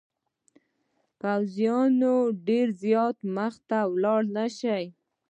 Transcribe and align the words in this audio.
پوځونه 1.21 2.11
ډېر 2.47 2.67
زیات 2.83 3.17
مخته 3.35 3.79
ولاړ 3.93 4.21
نه 4.37 4.45
شي. 4.57 4.83